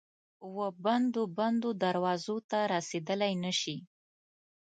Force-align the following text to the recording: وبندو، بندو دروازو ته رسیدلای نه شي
وبندو، 0.57 1.23
بندو 1.37 1.69
دروازو 1.83 2.35
ته 2.49 2.59
رسیدلای 2.73 3.33
نه 3.43 3.53
شي 3.59 3.75